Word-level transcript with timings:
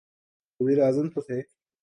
وزیراعظم 0.59 1.09
تو 1.09 1.21
تھے۔ 1.21 1.41